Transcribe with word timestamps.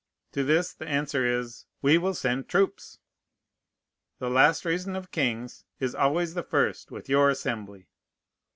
To 0.31 0.43
this 0.43 0.73
the 0.73 0.87
answer 0.87 1.23
is, 1.27 1.67
"We 1.83 1.99
will 1.99 2.15
send 2.15 2.49
troops." 2.49 2.97
The 4.17 4.31
last 4.31 4.65
reason 4.65 4.95
of 4.95 5.11
kings 5.11 5.63
is 5.79 5.93
always 5.93 6.33
the 6.33 6.41
first 6.41 6.89
with 6.89 7.07
your 7.07 7.29
Assembly. 7.29 7.87